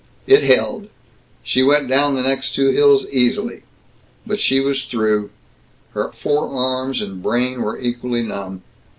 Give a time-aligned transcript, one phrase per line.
[0.25, 0.87] It held.
[1.43, 3.61] She went down the next two hills easily.
[4.25, 5.29] But she was through.
[5.93, 8.63] Her forearms and brain were equally numb.